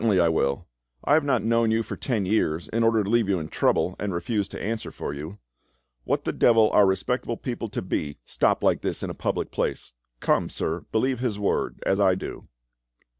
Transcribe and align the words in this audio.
"Certainly 0.01 0.19
I 0.19 0.29
will; 0.29 0.67
I 1.03 1.13
have 1.13 1.23
not 1.23 1.43
known 1.43 1.69
you 1.69 1.83
for 1.83 1.95
ten 1.95 2.25
years 2.25 2.67
in 2.69 2.83
order 2.83 3.03
to 3.03 3.09
leave 3.11 3.29
you 3.29 3.37
in 3.39 3.49
trouble 3.49 3.95
and 3.99 4.11
refuse 4.11 4.47
to 4.47 4.59
answer 4.59 4.89
for 4.91 5.13
you. 5.13 5.37
What 6.05 6.23
the 6.23 6.33
devil 6.33 6.71
are 6.71 6.87
respectable 6.87 7.37
people 7.37 7.69
to 7.69 7.83
be 7.83 8.17
stopped 8.25 8.63
like 8.63 8.81
this 8.81 9.03
in 9.03 9.11
a 9.11 9.13
public 9.13 9.51
place? 9.51 9.93
Come, 10.19 10.49
sir, 10.49 10.87
believe 10.91 11.19
his 11.19 11.37
word, 11.37 11.83
as 11.85 11.99
I 11.99 12.15
do." 12.15 12.47